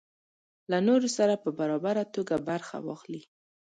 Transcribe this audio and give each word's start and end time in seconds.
له 0.71 0.77
نورو 0.87 1.07
سره 1.17 1.33
په 1.43 1.49
برابره 1.59 2.03
توګه 2.15 2.35
برخه 2.49 2.77
واخلي. 2.87 3.21